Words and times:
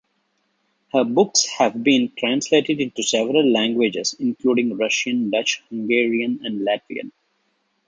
Her 0.93 1.03
books 1.03 1.45
have 1.59 1.83
been 1.83 2.11
translated 2.17 2.81
into 2.81 3.03
several 3.03 3.47
languages, 3.47 4.15
including 4.17 4.75
Russian, 4.75 5.29
Dutch, 5.29 5.61
Hungarian 5.69 6.39
and 6.43 6.65
Latvian. 6.67 7.11